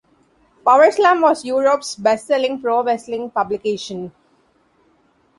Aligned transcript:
"Power 0.65 0.89
Slam" 0.91 1.21
was 1.21 1.45
Europe's 1.45 1.93
best-selling 1.95 2.59
pro 2.59 2.83
wrestling 2.83 3.29
publication. 3.29 4.11